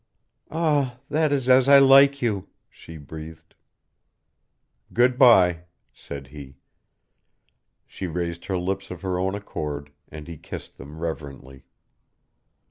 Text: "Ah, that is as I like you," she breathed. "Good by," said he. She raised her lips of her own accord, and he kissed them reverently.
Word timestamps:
"Ah, 0.49 0.97
that 1.09 1.31
is 1.31 1.47
as 1.47 1.69
I 1.69 1.77
like 1.77 2.23
you," 2.23 2.49
she 2.71 2.97
breathed. 2.97 3.53
"Good 4.93 5.15
by," 5.19 5.65
said 5.93 6.29
he. 6.29 6.57
She 7.85 8.07
raised 8.07 8.45
her 8.45 8.57
lips 8.57 8.89
of 8.89 9.03
her 9.03 9.19
own 9.19 9.35
accord, 9.35 9.91
and 10.09 10.27
he 10.27 10.37
kissed 10.39 10.79
them 10.79 10.97
reverently. 10.97 11.65